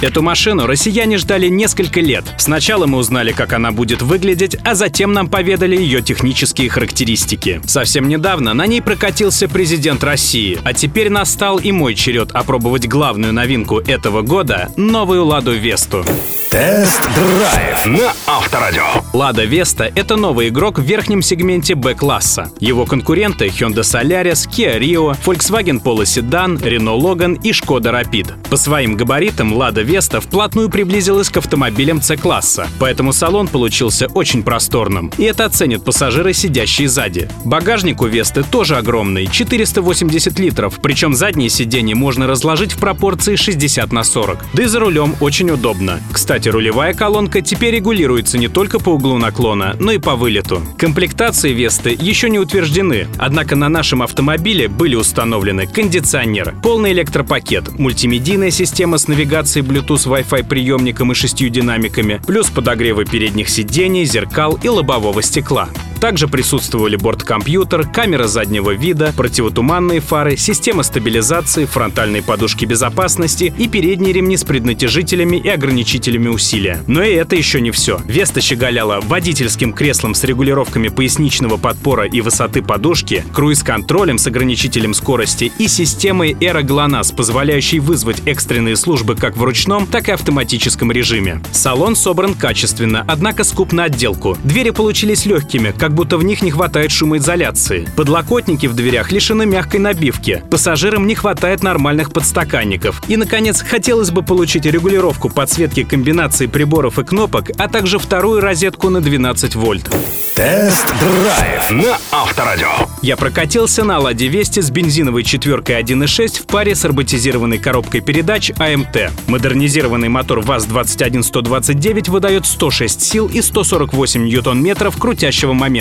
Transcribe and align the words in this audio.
Эту 0.00 0.22
машину 0.22 0.66
россияне 0.66 1.18
ждали 1.18 1.48
несколько 1.48 2.00
лет. 2.00 2.24
Сначала 2.38 2.86
мы 2.86 2.98
узнали, 2.98 3.32
как 3.32 3.52
она 3.52 3.72
будет 3.72 4.00
выглядеть, 4.00 4.56
а 4.64 4.76
затем 4.76 5.12
нам 5.12 5.28
поведали 5.28 5.76
ее 5.76 6.02
технические 6.02 6.68
характеристики. 6.68 7.60
Совсем 7.66 8.06
недавно 8.08 8.54
на 8.54 8.66
ней 8.68 8.80
прокатился 8.80 9.48
президент 9.48 10.04
России, 10.04 10.58
а 10.62 10.72
теперь 10.72 11.10
настал 11.10 11.58
и 11.58 11.72
мой 11.72 11.96
черед 11.96 12.30
опробовать 12.32 12.86
главную 12.86 13.32
новинку 13.32 13.80
этого 13.80 14.22
года— 14.22 14.70
новую 14.76 15.24
«Ладу 15.24 15.52
Весту». 15.52 16.04
Тест-драйв 16.50 17.84
на 17.84 18.12
Авторадио. 18.26 18.82
Лада 19.12 19.44
Веста— 19.44 19.92
это 19.94 20.16
новый 20.16 20.48
игрок 20.48 20.78
в 20.78 20.82
верхнем 20.82 21.20
сегменте 21.20 21.74
Б-класса. 21.74 22.50
Его 22.58 22.86
конкуренты— 22.86 23.46
Hyundai 23.48 23.82
Solaris, 23.82 24.48
Kia 24.48 24.78
Rio, 24.78 25.14
Volkswagen 25.26 25.82
Polo 25.82 26.04
Sedan, 26.04 26.56
Renault 26.58 27.02
Logan 27.02 27.38
и 27.42 27.50
Skoda 27.50 27.92
Rapid. 27.92 28.48
По 28.48 28.56
своим 28.56 28.96
габаритам 28.96 29.52
Лада 29.52 29.82
Веста 29.88 30.20
вплотную 30.20 30.68
приблизилась 30.68 31.30
к 31.30 31.38
автомобилям 31.38 32.02
C-класса, 32.02 32.68
поэтому 32.78 33.14
салон 33.14 33.48
получился 33.48 34.06
очень 34.08 34.42
просторным. 34.42 35.10
И 35.16 35.22
это 35.22 35.46
оценят 35.46 35.82
пассажиры, 35.82 36.34
сидящие 36.34 36.90
сзади. 36.90 37.30
Багажник 37.46 38.02
у 38.02 38.06
Весты 38.06 38.42
тоже 38.42 38.76
огромный— 38.76 39.26
480 39.32 40.38
литров, 40.38 40.78
причем 40.82 41.14
задние 41.14 41.48
сиденья 41.48 41.94
можно 41.94 42.26
разложить 42.26 42.72
в 42.72 42.78
пропорции 42.78 43.36
60 43.36 43.90
на 43.90 44.04
40. 44.04 44.44
Да 44.52 44.62
и 44.62 44.66
за 44.66 44.78
рулем 44.78 45.16
очень 45.20 45.48
удобно. 45.50 46.00
Кстати, 46.12 46.50
рулевая 46.50 46.92
колонка 46.92 47.40
теперь 47.40 47.76
регулируется 47.76 48.36
не 48.36 48.48
только 48.48 48.80
по 48.80 48.90
углу 48.90 49.16
наклона, 49.16 49.74
но 49.80 49.92
и 49.92 49.98
по 49.98 50.16
вылету. 50.16 50.60
Комплектации 50.76 51.54
Весты 51.54 51.96
еще 51.98 52.28
не 52.28 52.38
утверждены, 52.38 53.06
однако 53.16 53.56
на 53.56 53.70
нашем 53.70 54.02
автомобиле 54.02 54.68
были 54.68 54.96
установлены 54.96 55.66
кондиционер, 55.66 56.54
полный 56.62 56.92
электропакет, 56.92 57.78
мультимедийная 57.78 58.50
система 58.50 58.98
с 58.98 59.08
навигацией 59.08 59.64
Bluetooth 59.64 59.77
Wi-Fi 60.06 60.44
приемником 60.44 61.12
и 61.12 61.14
шестью 61.14 61.48
динамиками, 61.48 62.20
плюс 62.26 62.50
подогревы 62.50 63.04
передних 63.04 63.48
сидений, 63.48 64.04
зеркал 64.04 64.58
и 64.62 64.68
лобового 64.68 65.22
стекла. 65.22 65.68
Также 66.00 66.28
присутствовали 66.28 66.96
борт-компьютер, 66.96 67.88
камера 67.88 68.26
заднего 68.26 68.70
вида, 68.70 69.12
противотуманные 69.16 70.00
фары, 70.00 70.36
система 70.36 70.82
стабилизации, 70.82 71.64
фронтальные 71.64 72.22
подушки 72.22 72.64
безопасности 72.64 73.52
и 73.58 73.68
передние 73.68 74.12
ремни 74.12 74.36
с 74.36 74.44
преднатяжителями 74.44 75.36
и 75.36 75.48
ограничителями 75.48 76.28
усилия. 76.28 76.82
Но 76.86 77.02
и 77.02 77.14
это 77.14 77.36
еще 77.36 77.60
не 77.60 77.70
все. 77.70 78.00
Веста 78.06 78.40
щеголяла 78.40 79.00
водительским 79.00 79.72
креслом 79.72 80.14
с 80.14 80.24
регулировками 80.24 80.88
поясничного 80.88 81.56
подпора 81.56 82.06
и 82.06 82.20
высоты 82.20 82.62
подушки, 82.62 83.24
круиз-контролем 83.32 84.18
с 84.18 84.26
ограничителем 84.26 84.94
скорости 84.94 85.50
и 85.58 85.66
системой 85.68 86.32
Aero 86.34 86.62
GLONASS, 86.62 87.14
позволяющей 87.14 87.80
вызвать 87.80 88.22
экстренные 88.26 88.76
службы 88.76 89.16
как 89.16 89.36
в 89.36 89.42
ручном, 89.42 89.86
так 89.86 90.08
и 90.08 90.12
автоматическом 90.12 90.92
режиме. 90.92 91.42
Салон 91.52 91.96
собран 91.96 92.34
качественно, 92.34 93.04
однако 93.08 93.44
скуп 93.44 93.72
на 93.72 93.84
отделку. 93.84 94.36
Двери 94.44 94.70
получились 94.70 95.26
легкими, 95.26 95.74
как 95.76 95.87
как 95.88 95.94
будто 95.94 96.18
в 96.18 96.22
них 96.22 96.42
не 96.42 96.50
хватает 96.50 96.90
шумоизоляции. 96.90 97.88
Подлокотники 97.96 98.66
в 98.66 98.74
дверях 98.74 99.10
лишены 99.10 99.46
мягкой 99.46 99.80
набивки. 99.80 100.42
Пассажирам 100.50 101.06
не 101.06 101.14
хватает 101.14 101.62
нормальных 101.62 102.12
подстаканников. 102.12 103.00
И, 103.08 103.16
наконец, 103.16 103.62
хотелось 103.62 104.10
бы 104.10 104.22
получить 104.22 104.66
регулировку 104.66 105.30
подсветки 105.30 105.84
комбинации 105.84 106.46
приборов 106.46 106.98
и 106.98 107.04
кнопок, 107.04 107.52
а 107.56 107.68
также 107.68 107.98
вторую 107.98 108.42
розетку 108.42 108.90
на 108.90 109.00
12 109.00 109.54
вольт. 109.54 109.88
Тест-драйв 110.34 111.70
на 111.72 111.98
Авторадио. 112.12 112.68
Я 113.02 113.16
прокатился 113.16 113.82
на 113.82 113.98
«Ладе 113.98 114.28
Вести» 114.28 114.60
с 114.60 114.70
бензиновой 114.70 115.24
четверкой 115.24 115.82
1.6 115.82 116.42
в 116.42 116.46
паре 116.46 116.74
с 116.74 116.84
роботизированной 116.84 117.58
коробкой 117.58 118.02
передач 118.02 118.52
АМТ. 118.56 119.10
Модернизированный 119.26 120.08
мотор 120.08 120.40
ВАЗ-21129 120.40 122.10
выдает 122.10 122.46
106 122.46 123.02
сил 123.02 123.26
и 123.26 123.42
148 123.42 124.26
ньютон-метров 124.26 124.96
крутящего 124.96 125.54
момента. 125.54 125.77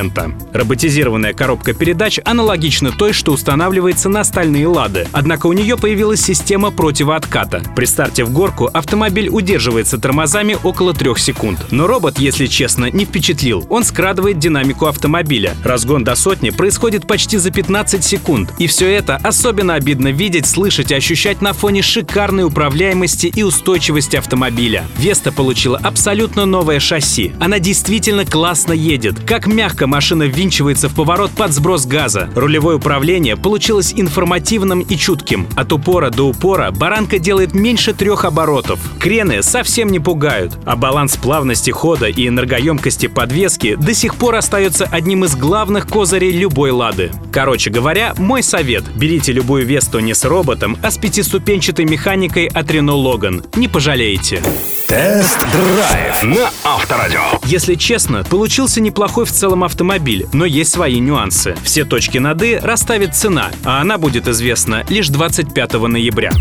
Роботизированная 0.53 1.33
коробка 1.33 1.73
передач 1.73 2.19
аналогична 2.23 2.91
той, 2.91 3.13
что 3.13 3.31
устанавливается 3.31 4.09
на 4.09 4.23
стальные 4.23 4.67
«Лады», 4.67 5.07
однако 5.11 5.47
у 5.47 5.53
нее 5.53 5.75
появилась 5.77 6.21
система 6.21 6.71
противоотката. 6.71 7.63
При 7.75 7.85
старте 7.85 8.23
в 8.23 8.31
горку 8.31 8.69
автомобиль 8.71 9.29
удерживается 9.29 9.97
тормозами 9.97 10.57
около 10.63 10.93
трех 10.93 11.17
секунд. 11.19 11.59
Но 11.71 11.87
робот, 11.87 12.19
если 12.19 12.45
честно, 12.45 12.91
не 12.91 13.05
впечатлил. 13.05 13.65
Он 13.69 13.83
скрадывает 13.83 14.39
динамику 14.39 14.85
автомобиля. 14.85 15.55
Разгон 15.63 16.03
до 16.03 16.15
сотни 16.15 16.51
происходит 16.51 17.07
почти 17.07 17.37
за 17.37 17.49
15 17.51 18.03
секунд. 18.03 18.53
И 18.59 18.67
все 18.67 18.91
это 18.91 19.15
особенно 19.23 19.73
обидно 19.73 20.09
видеть, 20.09 20.45
слышать 20.45 20.91
и 20.91 20.95
ощущать 20.95 21.41
на 21.41 21.53
фоне 21.53 21.81
шикарной 21.81 22.43
управляемости 22.43 23.27
и 23.27 23.43
устойчивости 23.43 24.15
автомобиля. 24.15 24.85
Веста 24.97 25.31
получила 25.31 25.79
абсолютно 25.83 26.45
новое 26.45 26.79
шасси. 26.79 27.33
Она 27.39 27.59
действительно 27.59 28.25
классно 28.25 28.73
едет. 28.73 29.19
Как 29.25 29.47
мягко 29.47 29.86
машина 29.87 30.23
ввинчивается 30.23 30.89
в 30.89 30.93
поворот 30.93 31.31
под 31.31 31.51
сброс 31.53 31.85
газа. 31.85 32.29
Рулевое 32.35 32.77
управление 32.77 33.35
получилось 33.35 33.93
информативным 33.95 34.81
и 34.81 34.95
чутким. 34.95 35.47
От 35.55 35.73
упора 35.73 36.09
до 36.09 36.27
упора 36.27 36.71
баранка 36.71 37.17
делает 37.17 37.53
меньше 37.53 37.93
трех 37.93 38.25
оборотов. 38.25 38.79
Крены 38.99 39.41
совсем 39.41 39.89
не 39.89 39.99
пугают, 39.99 40.57
а 40.65 40.75
баланс 40.75 41.17
плавности 41.17 41.71
хода 41.71 42.07
и 42.07 42.27
энергоемкости 42.27 43.07
подвески 43.07 43.75
до 43.75 43.93
сих 43.93 44.15
пор 44.15 44.35
остается 44.35 44.85
одним 44.85 45.25
из 45.25 45.35
главных 45.35 45.87
козырей 45.87 46.31
любой 46.31 46.71
«Лады». 46.71 47.11
Короче 47.31 47.69
говоря, 47.69 48.13
мой 48.17 48.43
совет– 48.43 48.83
берите 48.95 49.31
любую 49.31 49.65
Весту 49.65 49.99
не 49.99 50.13
с 50.13 50.25
роботом, 50.25 50.77
а 50.83 50.91
с 50.91 50.97
пятиступенчатой 50.97 51.85
механикой 51.85 52.47
от 52.47 52.69
Renault 52.69 53.03
Logan. 53.03 53.57
Не 53.57 53.67
пожалеете. 53.67 54.41
Тест-драйв 54.87 56.23
на 56.23 56.49
Авторадио. 56.63 57.19
Если 57.43 57.75
честно, 57.75 58.23
получился 58.23 58.79
неплохой 58.79 59.25
в 59.25 59.31
целом 59.31 59.63
автомобиль, 59.77 60.25
но 60.33 60.43
есть 60.43 60.71
свои 60.71 60.99
нюансы. 60.99 61.55
Все 61.63 61.85
точки 61.85 62.17
над 62.17 62.41
«и» 62.41 62.55
расставит 62.55 63.15
цена, 63.15 63.51
а 63.63 63.79
она 63.79 63.99
будет 63.99 64.27
известна 64.27 64.83
лишь 64.89 65.09
25 65.09 65.73
ноября. 65.73 66.31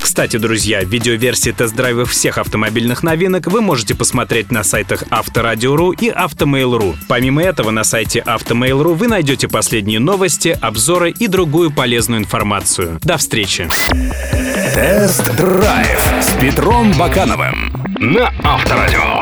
Кстати, 0.00 0.38
друзья, 0.38 0.82
видеоверсии 0.82 1.50
тест-драйвов 1.50 2.10
всех 2.10 2.38
автомобильных 2.38 3.02
новинок 3.02 3.48
вы 3.48 3.60
можете 3.60 3.94
посмотреть 3.94 4.50
на 4.50 4.64
сайтах 4.64 5.04
Авторадио.ру 5.10 5.92
и 5.92 6.08
Автомейл.ру. 6.08 6.94
Помимо 7.06 7.42
этого, 7.42 7.70
на 7.70 7.84
сайте 7.84 8.20
Автомейл.ру 8.20 8.94
вы 8.94 9.08
найдете 9.08 9.46
последние 9.46 10.00
новости, 10.00 10.58
обзоры 10.58 11.10
и 11.10 11.26
другую 11.26 11.70
полезную 11.70 12.22
информацию. 12.22 12.98
До 13.02 13.18
встречи! 13.18 13.68
Тест-драйв 14.74 16.00
с 16.22 16.32
Петром 16.40 16.94
Бакановым 16.94 17.74
на 17.98 18.32
Авторадио. 18.42 19.19